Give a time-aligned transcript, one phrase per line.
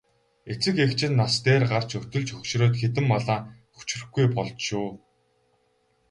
[0.51, 3.39] Эцэг эх чинь нас дээр гарч өтөлж хөгшрөөд хэдэн малаа
[3.75, 4.89] хүчрэхгүй болж шүү.